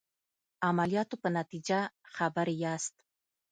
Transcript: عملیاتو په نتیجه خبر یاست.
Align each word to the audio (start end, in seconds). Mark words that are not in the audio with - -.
عملیاتو 0.67 1.15
په 1.23 1.29
نتیجه 1.37 1.79
خبر 2.15 2.47
یاست. 2.63 2.95